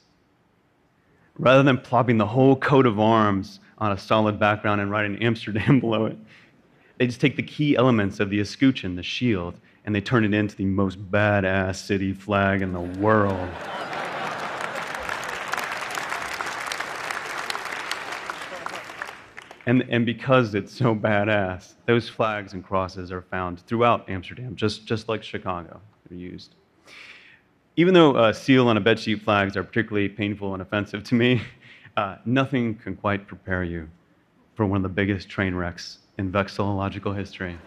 Rather 1.38 1.64
than 1.64 1.78
plopping 1.78 2.18
the 2.18 2.26
whole 2.26 2.56
coat 2.56 2.86
of 2.86 3.00
arms 3.00 3.60
on 3.78 3.92
a 3.92 3.98
solid 3.98 4.40
background 4.40 4.80
and 4.80 4.90
writing 4.90 5.22
Amsterdam 5.22 5.80
below 5.82 6.06
it, 6.06 6.18
they 6.98 7.08
just 7.08 7.20
take 7.20 7.36
the 7.36 7.44
key 7.44 7.76
elements 7.76 8.20
of 8.20 8.30
the 8.30 8.40
escutcheon, 8.40 8.96
the 8.96 9.04
shield, 9.04 9.60
and 9.86 9.94
they 9.94 10.02
turn 10.02 10.24
it 10.24 10.34
into 10.34 10.56
the 10.56 10.66
most 10.66 11.12
badass 11.12 11.76
city 11.76 12.14
flag 12.14 12.62
in 12.62 12.74
the 12.74 12.80
world. 12.80 13.50
And, 19.68 19.84
and 19.90 20.06
because 20.06 20.54
it's 20.54 20.72
so 20.72 20.96
badass, 20.96 21.74
those 21.88 22.08
flags 22.08 22.54
and 22.54 22.64
crosses 22.64 23.12
are 23.12 23.24
found 23.24 23.62
throughout 23.62 24.08
Amsterdam, 24.10 24.56
just, 24.56 24.86
just 24.86 25.10
like 25.10 25.24
Chicago. 25.24 25.82
They're 26.08 26.20
used. 26.20 26.54
Even 27.76 27.94
though 27.94 28.16
uh, 28.16 28.32
seal 28.32 28.68
on 28.68 28.78
a 28.78 28.82
bedsheet 28.82 29.24
flags 29.24 29.58
are 29.58 29.64
particularly 29.64 30.08
painful 30.08 30.54
and 30.54 30.62
offensive 30.62 31.04
to 31.06 31.16
me, 31.16 31.42
uh, 31.98 32.18
nothing 32.26 32.76
can 32.76 32.96
quite 32.96 33.28
prepare 33.28 33.64
you 33.64 33.90
for 34.54 34.66
one 34.66 34.78
of 34.78 34.84
the 34.84 34.90
biggest 34.90 35.30
train 35.30 35.56
wrecks 35.56 36.00
in 36.18 36.32
vexillological 36.32 37.16
history. 37.16 37.58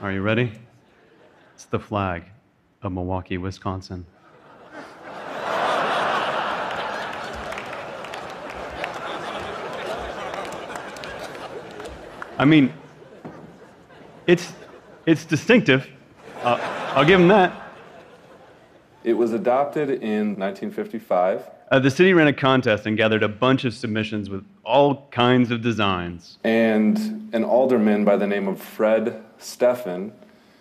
Are 0.00 0.12
you 0.12 0.22
ready? 0.22 0.52
It's 1.54 1.64
the 1.64 1.78
flag 1.78 2.24
of 2.82 2.92
Milwaukee, 2.92 3.38
Wisconsin. 3.38 4.04
I 12.38 12.44
mean, 12.44 12.72
it's, 14.26 14.52
it's 15.06 15.24
distinctive. 15.24 15.88
Uh, 16.42 16.58
I'll 16.94 17.04
give 17.04 17.20
them 17.20 17.28
that. 17.28 17.52
It 19.04 19.12
was 19.12 19.32
adopted 19.32 19.90
in 19.90 20.36
1955. 20.36 21.48
Uh, 21.72 21.78
the 21.78 21.90
city 21.90 22.12
ran 22.12 22.26
a 22.26 22.32
contest 22.34 22.84
and 22.84 22.98
gathered 22.98 23.22
a 23.22 23.28
bunch 23.28 23.64
of 23.64 23.72
submissions 23.72 24.28
with 24.28 24.44
all 24.62 25.08
kinds 25.10 25.50
of 25.50 25.62
designs. 25.62 26.36
And 26.44 27.30
an 27.32 27.44
alderman 27.44 28.04
by 28.04 28.18
the 28.18 28.26
name 28.26 28.46
of 28.46 28.60
Fred 28.60 29.24
Steffen 29.38 30.12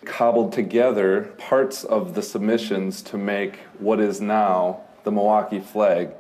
cobbled 0.06 0.54
together 0.54 1.34
parts 1.38 1.84
of 1.84 2.14
the 2.14 2.22
submissions 2.22 3.02
to 3.02 3.18
make 3.18 3.58
what 3.80 4.00
is 4.00 4.22
now 4.22 4.84
the 5.04 5.12
Milwaukee 5.12 5.60
flag. 5.60 6.12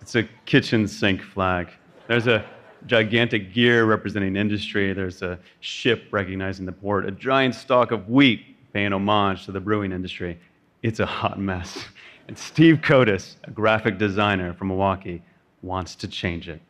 It's 0.00 0.16
a 0.16 0.24
kitchen 0.46 0.88
sink 0.88 1.22
flag. 1.22 1.68
There's 2.08 2.26
a 2.26 2.44
gigantic 2.86 3.54
gear 3.54 3.84
representing 3.84 4.34
industry. 4.34 4.94
There's 4.94 5.22
a 5.22 5.38
ship 5.60 6.08
recognizing 6.10 6.66
the 6.66 6.72
port, 6.72 7.06
a 7.06 7.12
giant 7.12 7.54
stalk 7.54 7.92
of 7.92 8.08
wheat 8.08 8.72
paying 8.72 8.92
homage 8.92 9.44
to 9.44 9.52
the 9.52 9.60
brewing 9.60 9.92
industry. 9.92 10.40
It's 10.82 10.98
a 10.98 11.06
hot 11.06 11.38
mess. 11.38 11.86
And 12.28 12.36
Steve 12.36 12.80
Kodis, 12.82 13.36
a 13.44 13.50
graphic 13.50 13.98
designer 13.98 14.52
from 14.52 14.68
Milwaukee, 14.68 15.22
wants 15.62 15.94
to 15.96 16.08
change 16.08 16.48
it. 16.48 16.60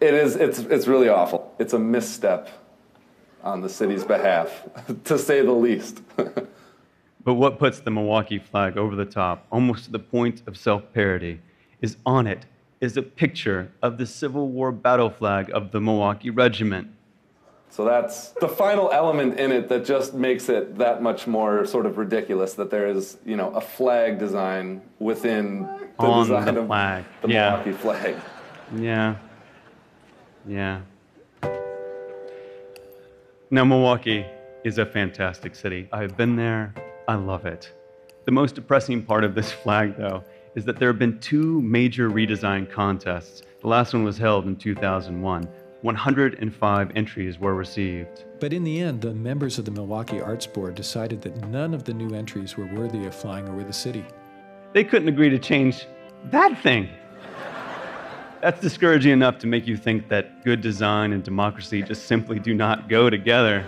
It 0.00 0.14
is, 0.14 0.36
it's, 0.36 0.58
it's 0.60 0.86
really 0.86 1.08
awful. 1.08 1.54
It's 1.58 1.72
a 1.72 1.78
misstep 1.78 2.50
on 3.42 3.62
the 3.62 3.68
city's 3.68 4.04
behalf, 4.04 4.62
to 5.04 5.18
say 5.18 5.42
the 5.42 5.52
least. 5.52 6.02
but 6.16 7.34
what 7.34 7.58
puts 7.58 7.80
the 7.80 7.90
Milwaukee 7.90 8.38
flag 8.38 8.76
over 8.76 8.94
the 8.94 9.04
top, 9.04 9.46
almost 9.50 9.86
to 9.86 9.92
the 9.92 9.98
point 9.98 10.42
of 10.46 10.56
self 10.56 10.92
parody, 10.92 11.40
is 11.80 11.96
on 12.04 12.26
it 12.26 12.46
is 12.80 12.96
a 12.96 13.02
picture 13.02 13.72
of 13.82 13.98
the 13.98 14.06
Civil 14.06 14.48
War 14.48 14.70
battle 14.70 15.10
flag 15.10 15.50
of 15.52 15.72
the 15.72 15.80
Milwaukee 15.80 16.30
Regiment. 16.30 16.88
So 17.70 17.84
that's 17.84 18.30
the 18.40 18.48
final 18.48 18.90
element 18.90 19.38
in 19.38 19.52
it 19.52 19.68
that 19.68 19.84
just 19.84 20.14
makes 20.14 20.48
it 20.48 20.78
that 20.78 21.02
much 21.02 21.26
more 21.26 21.66
sort 21.66 21.84
of 21.84 21.98
ridiculous 21.98 22.54
that 22.54 22.70
there 22.70 22.86
is, 22.86 23.18
you 23.26 23.36
know, 23.36 23.50
a 23.50 23.60
flag 23.60 24.18
design 24.18 24.80
within 24.98 25.62
the 25.98 26.06
On 26.06 26.26
design 26.26 26.54
the 26.54 26.60
of 26.62 26.66
flag. 26.68 27.04
the 27.22 27.28
Yeah. 27.28 27.50
Milwaukee 27.50 27.72
flag. 27.72 28.16
Yeah. 28.76 29.16
Yeah. 30.46 30.80
Now, 33.50 33.64
Milwaukee 33.64 34.24
is 34.64 34.78
a 34.78 34.86
fantastic 34.86 35.54
city. 35.54 35.88
I've 35.92 36.16
been 36.16 36.34
there. 36.36 36.74
I 37.06 37.14
love 37.14 37.46
it. 37.46 37.72
The 38.24 38.32
most 38.32 38.54
depressing 38.54 39.02
part 39.04 39.22
of 39.22 39.34
this 39.34 39.52
flag, 39.62 39.96
though, 39.96 40.24
is 40.54 40.64
that 40.64 40.78
there 40.78 40.88
have 40.88 40.98
been 40.98 41.18
two 41.20 41.60
major 41.62 42.10
redesign 42.10 42.70
contests. 42.70 43.42
The 43.60 43.68
last 43.68 43.92
one 43.92 44.02
was 44.04 44.18
held 44.18 44.46
in 44.46 44.56
2001. 44.56 45.48
105 45.86 46.90
entries 46.96 47.38
were 47.38 47.54
received. 47.54 48.24
But 48.40 48.52
in 48.52 48.64
the 48.64 48.80
end, 48.80 49.02
the 49.02 49.14
members 49.14 49.56
of 49.56 49.66
the 49.66 49.70
Milwaukee 49.70 50.20
Arts 50.20 50.44
Board 50.44 50.74
decided 50.74 51.22
that 51.22 51.46
none 51.46 51.72
of 51.72 51.84
the 51.84 51.94
new 51.94 52.12
entries 52.12 52.56
were 52.56 52.66
worthy 52.66 53.06
of 53.06 53.14
flying 53.14 53.48
over 53.48 53.62
the 53.62 53.72
city. 53.72 54.04
They 54.72 54.82
couldn't 54.82 55.06
agree 55.06 55.30
to 55.30 55.38
change 55.38 55.86
that 56.32 56.60
thing. 56.60 56.88
That's 58.42 58.60
discouraging 58.60 59.12
enough 59.12 59.38
to 59.38 59.46
make 59.46 59.68
you 59.68 59.76
think 59.76 60.08
that 60.08 60.44
good 60.44 60.60
design 60.60 61.12
and 61.12 61.22
democracy 61.22 61.82
just 61.82 62.06
simply 62.06 62.40
do 62.40 62.52
not 62.52 62.88
go 62.88 63.08
together. 63.08 63.64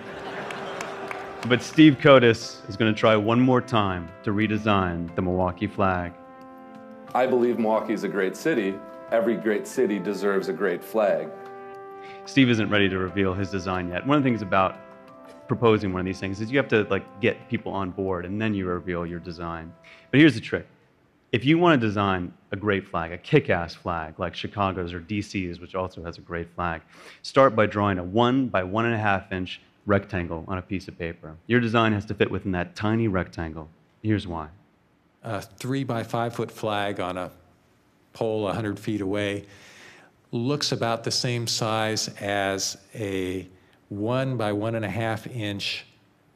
But 1.47 1.63
Steve 1.63 1.99
Kodis 2.01 2.69
is 2.69 2.77
going 2.77 2.93
to 2.93 2.99
try 2.99 3.15
one 3.15 3.41
more 3.41 3.61
time 3.61 4.09
to 4.25 4.33
redesign 4.33 5.15
the 5.15 5.23
Milwaukee 5.23 5.69
flag. 5.69 6.15
I 7.15 7.29
believe 7.29 7.61
Milwaukee 7.61 7.93
is 7.93 8.03
a 8.03 8.09
great 8.09 8.37
city. 8.37 8.75
Every 9.13 9.37
great 9.37 9.69
city 9.69 10.01
deserves 10.01 10.49
a 10.49 10.53
great 10.53 10.83
flag. 10.83 11.31
Steve 12.27 12.51
isn't 12.51 12.71
ready 12.71 12.89
to 12.89 12.99
reveal 12.99 13.35
his 13.35 13.51
design 13.51 13.89
yet. 13.89 14.07
One 14.07 14.19
of 14.19 14.23
the 14.23 14.29
things 14.29 14.43
about 14.43 14.77
proposing 15.49 15.93
one 15.93 16.01
of 16.01 16.07
these 16.07 16.21
things 16.21 16.41
is 16.41 16.51
you 16.51 16.59
have 16.59 16.69
to 16.69 16.85
like 16.85 17.21
get 17.21 17.49
people 17.49 17.73
on 17.73 17.91
board 17.91 18.25
and 18.27 18.41
then 18.41 18.55
you 18.55 18.67
reveal 18.67 19.07
your 19.07 19.19
design. 19.19 19.73
But 20.11 20.21
here's 20.21 20.35
the 20.35 20.41
trick. 20.41 20.67
If 21.33 21.45
you 21.45 21.59
want 21.59 21.81
to 21.81 21.87
design 21.87 22.33
a 22.53 22.57
great 22.57 22.87
flag, 22.87 23.13
a 23.13 23.19
kick-ass 23.19 23.75
flag 23.75 24.19
like 24.19 24.35
Chicago's 24.35 24.93
or 24.93 25.01
DC's, 25.01 25.61
which 25.61 25.75
also 25.75 26.03
has 26.03 26.17
a 26.19 26.23
great 26.23 26.49
flag, 26.55 26.83
start 27.23 27.55
by 27.55 27.67
drawing 27.67 27.99
a 27.99 28.05
one 28.05 28.49
by 28.49 28.63
one 28.63 28.87
and 28.87 28.95
a 28.95 28.99
half 28.99 29.31
inch 29.33 29.61
rectangle 29.85 30.45
on 30.49 30.59
a 30.59 30.63
piece 30.63 30.89
of 30.89 30.99
paper. 30.99 31.37
Your 31.47 31.61
design 31.61 31.93
has 31.93 32.05
to 32.07 32.15
fit 32.15 32.31
within 32.31 32.53
that 32.53 32.77
tiny 32.77 33.09
rectangle. 33.09 33.69
Here's 34.03 34.27
why. 34.27 34.49
A 35.23 35.43
three 35.43 35.85
by 35.85 36.03
five 36.03 36.35
foot 36.35 36.51
flag 36.51 37.01
on 37.01 37.19
a 37.19 37.31
pole 38.13 38.45
100 38.45 38.79
feet 38.79 39.01
away 39.01 39.45
looks 40.31 40.73
about 40.73 41.05
the 41.05 41.11
same 41.11 41.47
size 41.47 42.09
as 42.21 42.77
a 42.95 43.49
one 43.89 44.37
by 44.37 44.53
one 44.53 44.75
and 44.75 44.85
a 44.85 44.91
half 44.91 45.27
inch 45.27 45.87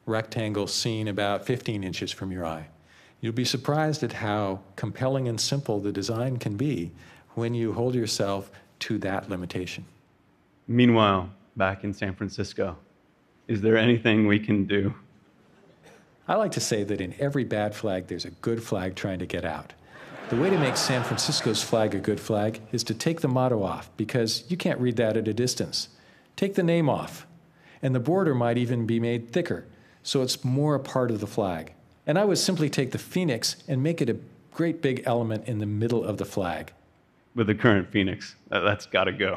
rectangle 0.06 0.66
seen 0.66 1.08
about 1.08 1.44
15 1.44 1.84
inches 1.84 2.10
from 2.10 2.32
your 2.32 2.44
eye. 2.44 2.66
You'll 3.20 3.32
be 3.32 3.44
surprised 3.44 4.02
at 4.02 4.12
how 4.12 4.60
compelling 4.74 5.28
and 5.28 5.40
simple 5.40 5.78
the 5.78 5.92
design 5.92 6.38
can 6.38 6.56
be 6.56 6.90
when 7.34 7.54
you 7.54 7.72
hold 7.72 7.94
yourself 7.94 8.50
to 8.80 8.98
that 8.98 9.30
limitation. 9.30 9.84
Meanwhile, 10.66 11.30
back 11.56 11.84
in 11.84 11.92
San 11.92 12.14
Francisco, 12.14 12.76
is 13.46 13.60
there 13.60 13.76
anything 13.76 14.26
we 14.26 14.38
can 14.38 14.64
do? 14.64 14.94
I 16.26 16.36
like 16.36 16.52
to 16.52 16.60
say 16.60 16.82
that 16.84 17.00
in 17.00 17.14
every 17.18 17.44
bad 17.44 17.74
flag, 17.74 18.06
there's 18.06 18.24
a 18.24 18.30
good 18.30 18.62
flag 18.62 18.94
trying 18.94 19.18
to 19.18 19.26
get 19.26 19.44
out. 19.44 19.72
The 20.32 20.40
way 20.40 20.48
to 20.48 20.56
make 20.56 20.78
San 20.78 21.04
Francisco's 21.04 21.62
flag 21.62 21.94
a 21.94 21.98
good 21.98 22.18
flag 22.18 22.62
is 22.72 22.82
to 22.84 22.94
take 22.94 23.20
the 23.20 23.28
motto 23.28 23.62
off 23.62 23.90
because 23.98 24.44
you 24.48 24.56
can't 24.56 24.80
read 24.80 24.96
that 24.96 25.14
at 25.14 25.28
a 25.28 25.34
distance. 25.34 25.88
Take 26.36 26.54
the 26.54 26.62
name 26.62 26.88
off, 26.88 27.26
and 27.82 27.94
the 27.94 28.00
border 28.00 28.34
might 28.34 28.56
even 28.56 28.86
be 28.86 28.98
made 28.98 29.30
thicker 29.30 29.66
so 30.02 30.22
it's 30.22 30.42
more 30.42 30.74
a 30.74 30.80
part 30.80 31.10
of 31.10 31.20
the 31.20 31.26
flag. 31.26 31.74
And 32.06 32.18
I 32.18 32.24
would 32.24 32.38
simply 32.38 32.70
take 32.70 32.92
the 32.92 32.98
phoenix 32.98 33.56
and 33.68 33.82
make 33.82 34.00
it 34.00 34.08
a 34.08 34.16
great 34.54 34.80
big 34.80 35.02
element 35.04 35.46
in 35.46 35.58
the 35.58 35.66
middle 35.66 36.02
of 36.02 36.16
the 36.16 36.24
flag. 36.24 36.72
With 37.34 37.46
the 37.46 37.54
current 37.54 37.90
Phoenix, 37.90 38.34
that- 38.48 38.60
that's 38.60 38.86
got 38.86 39.04
to 39.04 39.12
go. 39.12 39.36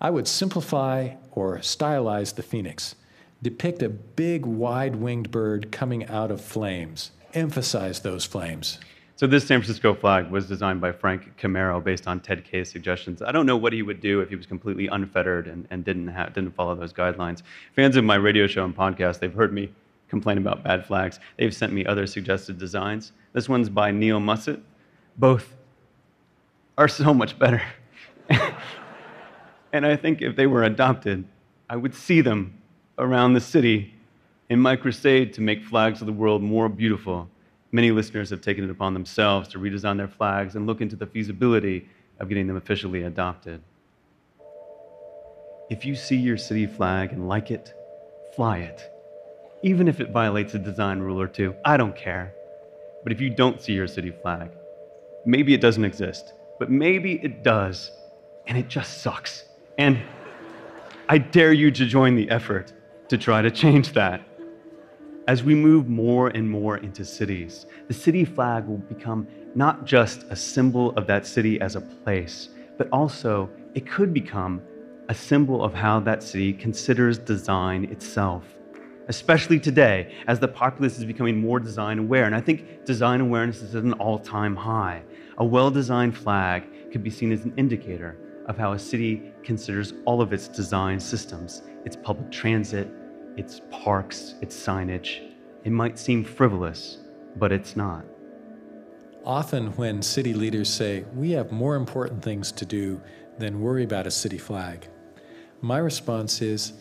I 0.00 0.10
would 0.10 0.26
simplify 0.26 1.10
or 1.30 1.58
stylize 1.58 2.34
the 2.34 2.42
phoenix, 2.42 2.96
depict 3.44 3.80
a 3.80 3.88
big, 3.88 4.44
wide 4.44 4.96
winged 4.96 5.30
bird 5.30 5.70
coming 5.70 6.04
out 6.06 6.32
of 6.32 6.40
flames, 6.40 7.12
emphasize 7.32 8.00
those 8.00 8.24
flames. 8.24 8.80
So 9.20 9.26
this 9.26 9.46
San 9.46 9.60
Francisco 9.60 9.92
flag 9.92 10.30
was 10.30 10.48
designed 10.48 10.80
by 10.80 10.92
Frank 10.92 11.36
Chimero 11.36 11.84
based 11.84 12.08
on 12.08 12.20
Ted 12.20 12.42
Kaye's 12.42 12.70
suggestions. 12.70 13.20
I 13.20 13.32
don't 13.32 13.44
know 13.44 13.58
what 13.58 13.74
he 13.74 13.82
would 13.82 14.00
do 14.00 14.22
if 14.22 14.30
he 14.30 14.34
was 14.34 14.46
completely 14.46 14.86
unfettered 14.86 15.46
and, 15.46 15.68
and 15.70 15.84
didn't, 15.84 16.06
didn't 16.32 16.52
follow 16.52 16.74
those 16.74 16.94
guidelines. 16.94 17.42
Fans 17.76 17.96
of 17.96 18.04
my 18.04 18.14
radio 18.14 18.46
show 18.46 18.64
and 18.64 18.74
podcast, 18.74 19.18
they've 19.18 19.34
heard 19.34 19.52
me 19.52 19.70
complain 20.08 20.38
about 20.38 20.64
bad 20.64 20.86
flags. 20.86 21.20
They've 21.36 21.54
sent 21.54 21.70
me 21.74 21.84
other 21.84 22.06
suggested 22.06 22.56
designs. 22.56 23.12
This 23.34 23.46
one's 23.46 23.68
by 23.68 23.90
Neil 23.90 24.20
Musset. 24.20 24.58
Both 25.18 25.54
are 26.78 26.88
so 26.88 27.12
much 27.12 27.38
better. 27.38 27.60
and 29.74 29.84
I 29.84 29.96
think 29.96 30.22
if 30.22 30.34
they 30.34 30.46
were 30.46 30.64
adopted, 30.64 31.26
I 31.68 31.76
would 31.76 31.94
see 31.94 32.22
them 32.22 32.58
around 32.96 33.34
the 33.34 33.40
city 33.42 33.92
in 34.48 34.60
my 34.60 34.76
crusade 34.76 35.34
to 35.34 35.42
make 35.42 35.62
flags 35.62 36.00
of 36.00 36.06
the 36.06 36.12
world 36.14 36.40
more 36.40 36.70
beautiful. 36.70 37.28
Many 37.72 37.92
listeners 37.92 38.30
have 38.30 38.40
taken 38.40 38.64
it 38.64 38.70
upon 38.70 38.94
themselves 38.94 39.48
to 39.48 39.58
redesign 39.58 39.96
their 39.96 40.08
flags 40.08 40.56
and 40.56 40.66
look 40.66 40.80
into 40.80 40.96
the 40.96 41.06
feasibility 41.06 41.88
of 42.18 42.28
getting 42.28 42.46
them 42.46 42.56
officially 42.56 43.04
adopted. 43.04 43.62
If 45.70 45.84
you 45.84 45.94
see 45.94 46.16
your 46.16 46.36
city 46.36 46.66
flag 46.66 47.12
and 47.12 47.28
like 47.28 47.52
it, 47.52 47.72
fly 48.34 48.58
it. 48.58 48.82
Even 49.62 49.86
if 49.86 50.00
it 50.00 50.10
violates 50.10 50.54
a 50.54 50.58
design 50.58 50.98
rule 50.98 51.20
or 51.20 51.28
two, 51.28 51.54
I 51.64 51.76
don't 51.76 51.94
care. 51.94 52.34
But 53.04 53.12
if 53.12 53.20
you 53.20 53.30
don't 53.30 53.62
see 53.62 53.72
your 53.72 53.86
city 53.86 54.10
flag, 54.10 54.50
maybe 55.24 55.54
it 55.54 55.60
doesn't 55.60 55.84
exist, 55.84 56.32
but 56.58 56.70
maybe 56.70 57.20
it 57.22 57.44
does, 57.44 57.92
and 58.46 58.58
it 58.58 58.68
just 58.68 59.02
sucks. 59.02 59.44
And 59.78 59.98
I 61.08 61.18
dare 61.18 61.52
you 61.52 61.70
to 61.70 61.86
join 61.86 62.16
the 62.16 62.28
effort 62.30 62.72
to 63.08 63.16
try 63.16 63.42
to 63.42 63.50
change 63.50 63.92
that. 63.92 64.22
As 65.30 65.44
we 65.44 65.54
move 65.54 65.88
more 65.88 66.26
and 66.26 66.50
more 66.50 66.78
into 66.78 67.04
cities, 67.04 67.66
the 67.86 67.94
city 67.94 68.24
flag 68.24 68.66
will 68.66 68.78
become 68.78 69.28
not 69.54 69.84
just 69.84 70.24
a 70.28 70.34
symbol 70.34 70.90
of 70.96 71.06
that 71.06 71.24
city 71.24 71.60
as 71.60 71.76
a 71.76 71.80
place, 71.80 72.48
but 72.76 72.88
also 72.90 73.48
it 73.76 73.88
could 73.88 74.12
become 74.12 74.60
a 75.08 75.14
symbol 75.14 75.62
of 75.62 75.72
how 75.72 76.00
that 76.00 76.24
city 76.24 76.52
considers 76.52 77.16
design 77.16 77.84
itself. 77.92 78.42
Especially 79.06 79.60
today, 79.60 80.12
as 80.26 80.40
the 80.40 80.48
populace 80.48 80.98
is 80.98 81.04
becoming 81.04 81.40
more 81.40 81.60
design 81.60 82.00
aware. 82.00 82.24
And 82.24 82.34
I 82.34 82.40
think 82.40 82.84
design 82.84 83.20
awareness 83.20 83.62
is 83.62 83.76
at 83.76 83.84
an 83.84 83.92
all 84.04 84.18
time 84.18 84.56
high. 84.56 85.00
A 85.38 85.44
well 85.44 85.70
designed 85.70 86.18
flag 86.18 86.64
could 86.90 87.04
be 87.04 87.10
seen 87.10 87.30
as 87.30 87.44
an 87.44 87.54
indicator 87.56 88.18
of 88.46 88.58
how 88.58 88.72
a 88.72 88.78
city 88.80 89.30
considers 89.44 89.94
all 90.06 90.20
of 90.20 90.32
its 90.32 90.48
design 90.48 90.98
systems 90.98 91.62
its 91.84 91.94
public 91.94 92.32
transit, 92.32 92.88
its 93.40 93.62
parks, 93.70 94.34
its 94.42 94.54
signage. 94.54 95.32
It 95.64 95.72
might 95.72 95.98
seem 95.98 96.24
frivolous, 96.24 96.98
but 97.36 97.52
it's 97.52 97.74
not. 97.74 98.04
Often, 99.24 99.76
when 99.76 100.02
city 100.02 100.34
leaders 100.34 100.68
say, 100.68 101.04
We 101.14 101.30
have 101.30 101.50
more 101.50 101.74
important 101.74 102.22
things 102.22 102.52
to 102.52 102.66
do 102.66 103.00
than 103.38 103.62
worry 103.62 103.82
about 103.82 104.06
a 104.06 104.10
city 104.10 104.36
flag, 104.36 104.88
my 105.62 105.78
response 105.78 106.42
is, 106.42 106.74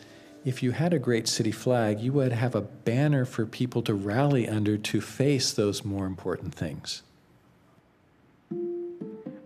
if 0.43 0.61
you 0.61 0.71
had 0.71 0.93
a 0.93 0.99
great 0.99 1.29
city 1.29 1.51
flag, 1.51 2.01
you 2.01 2.11
would 2.13 2.33
have 2.33 2.55
a 2.55 2.61
banner 2.61 3.23
for 3.23 3.45
people 3.45 3.81
to 3.83 3.93
rally 3.93 4.47
under 4.47 4.77
to 4.77 4.99
face 4.99 5.53
those 5.53 5.85
more 5.85 6.05
important 6.05 6.53
things. 6.53 7.03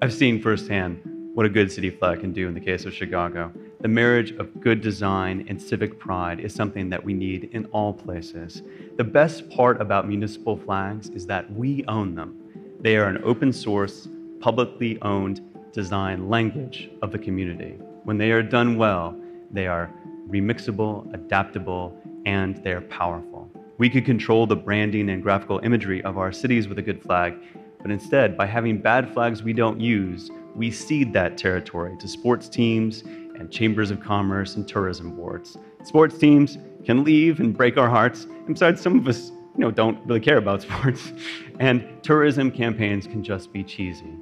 I've 0.01 0.13
seen 0.13 0.41
firsthand 0.41 0.99
what 1.35 1.45
a 1.45 1.49
good 1.49 1.71
city 1.71 1.91
flag 1.91 2.21
can 2.21 2.33
do 2.33 2.47
in 2.47 2.55
the 2.55 2.59
case 2.59 2.85
of 2.85 2.93
Chicago. 2.93 3.51
The 3.83 3.89
marriage 3.89 4.31
of 4.37 4.61
good 4.61 4.79
design 4.79 5.45
and 5.49 5.61
civic 5.61 5.99
pride 5.99 6.39
is 6.39 6.55
something 6.55 6.89
that 6.89 7.03
we 7.03 7.13
need 7.13 7.49
in 7.51 7.65
all 7.73 7.91
places. 7.91 8.61
The 8.95 9.03
best 9.03 9.49
part 9.49 9.81
about 9.81 10.07
municipal 10.07 10.55
flags 10.55 11.09
is 11.09 11.25
that 11.25 11.51
we 11.51 11.83
own 11.89 12.15
them. 12.15 12.39
They 12.79 12.95
are 12.95 13.07
an 13.07 13.21
open 13.25 13.51
source, 13.51 14.07
publicly 14.39 15.01
owned 15.01 15.41
design 15.73 16.29
language 16.29 16.91
of 17.01 17.11
the 17.11 17.19
community. 17.19 17.75
When 18.05 18.17
they 18.17 18.31
are 18.31 18.41
done 18.41 18.77
well, 18.77 19.19
they 19.51 19.67
are 19.67 19.93
remixable, 20.29 21.13
adaptable, 21.13 21.93
and 22.25 22.63
they're 22.63 22.79
powerful. 22.79 23.51
We 23.79 23.89
could 23.89 24.05
control 24.05 24.47
the 24.47 24.55
branding 24.55 25.09
and 25.09 25.21
graphical 25.21 25.59
imagery 25.61 26.01
of 26.03 26.17
our 26.17 26.31
cities 26.31 26.69
with 26.69 26.79
a 26.79 26.81
good 26.81 27.03
flag, 27.03 27.35
but 27.81 27.91
instead, 27.91 28.37
by 28.37 28.45
having 28.45 28.77
bad 28.77 29.13
flags 29.13 29.43
we 29.43 29.51
don't 29.51 29.81
use, 29.81 30.31
we 30.55 30.71
cede 30.71 31.11
that 31.11 31.37
territory 31.37 31.97
to 31.99 32.07
sports 32.07 32.47
teams 32.47 33.03
and 33.39 33.51
chambers 33.51 33.91
of 33.91 33.99
commerce 33.99 34.55
and 34.55 34.67
tourism 34.67 35.15
boards. 35.15 35.57
Sports 35.83 36.17
teams 36.17 36.57
can 36.85 37.03
leave 37.03 37.39
and 37.39 37.55
break 37.55 37.77
our 37.77 37.89
hearts. 37.89 38.25
And 38.25 38.55
besides, 38.55 38.81
some 38.81 38.99
of 38.99 39.07
us, 39.07 39.31
you 39.55 39.59
know, 39.59 39.71
don't 39.71 40.05
really 40.05 40.19
care 40.19 40.37
about 40.37 40.61
sports. 40.67 41.11
And 41.59 41.85
tourism 42.03 42.51
campaigns 42.51 43.07
can 43.07 43.23
just 43.23 43.51
be 43.51 43.63
cheesy. 43.63 44.13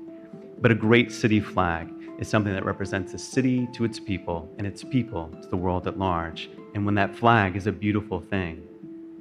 But 0.59 0.71
a 0.71 0.75
great 0.75 1.11
city 1.11 1.39
flag 1.39 1.91
is 2.19 2.27
something 2.27 2.53
that 2.53 2.65
represents 2.65 3.13
a 3.13 3.17
city 3.17 3.67
to 3.73 3.83
its 3.83 3.99
people 3.99 4.47
and 4.57 4.67
its 4.67 4.83
people 4.83 5.29
to 5.41 5.47
the 5.49 5.57
world 5.57 5.87
at 5.87 5.97
large. 5.97 6.49
And 6.75 6.85
when 6.85 6.95
that 6.95 7.15
flag 7.15 7.55
is 7.55 7.67
a 7.67 7.71
beautiful 7.71 8.21
thing, 8.21 8.61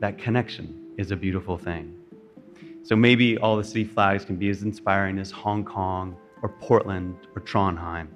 that 0.01 0.19
connection 0.19 0.93
is 0.99 1.11
a 1.11 1.17
beautiful 1.17 1.57
thing. 1.57 1.97
So 2.83 2.97
maybe 2.97 3.39
all 3.39 3.57
the 3.57 3.65
city 3.65 3.85
flags 3.85 4.25
can 4.25 4.37
be 4.37 4.51
as 4.51 4.63
inspiring 4.63 5.19
as 5.19 5.31
Hong 5.31 5.65
Kong 5.65 6.17
or 6.43 6.49
Portland 6.49 7.17
or 7.35 7.43
Trondheim. 7.43 8.09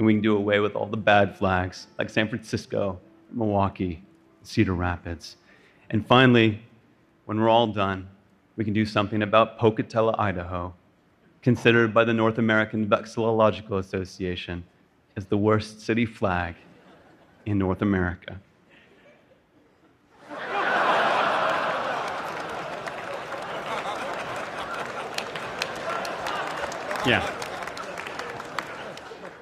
And 0.00 0.06
we 0.06 0.14
can 0.14 0.22
do 0.22 0.34
away 0.34 0.60
with 0.60 0.76
all 0.76 0.86
the 0.86 0.96
bad 0.96 1.36
flags 1.36 1.86
like 1.98 2.08
San 2.08 2.26
Francisco, 2.26 2.98
Milwaukee, 3.32 4.02
Cedar 4.42 4.72
Rapids. 4.72 5.36
And 5.90 6.06
finally, 6.06 6.62
when 7.26 7.38
we're 7.38 7.50
all 7.50 7.66
done, 7.66 8.08
we 8.56 8.64
can 8.64 8.72
do 8.72 8.86
something 8.86 9.20
about 9.20 9.58
Pocatello, 9.58 10.14
Idaho, 10.16 10.72
considered 11.42 11.92
by 11.92 12.04
the 12.04 12.14
North 12.14 12.38
American 12.38 12.86
Vexillological 12.88 13.78
Association 13.78 14.64
as 15.18 15.26
the 15.26 15.36
worst 15.36 15.82
city 15.82 16.06
flag 16.06 16.54
in 17.44 17.58
North 17.58 17.82
America. 17.82 18.40
Yeah. 27.06 27.39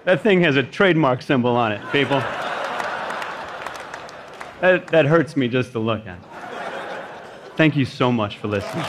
That 0.09 0.23
thing 0.23 0.41
has 0.41 0.57
a 0.57 0.63
trademark 0.63 1.21
symbol 1.21 1.55
on 1.55 1.71
it, 1.71 1.83
people. 1.93 2.21
That, 4.63 4.87
that 4.87 5.05
hurts 5.05 5.37
me 5.37 5.49
just 5.49 5.73
to 5.73 5.81
look 5.81 6.07
at. 6.07 6.19
Thank 7.59 7.77
you 7.77 7.85
so 7.85 8.11
much 8.11 8.39
for 8.39 8.49
listening. 8.49 8.87